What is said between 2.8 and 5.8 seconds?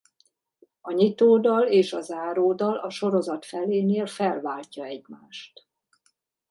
sorozat felénél felváltja egymást.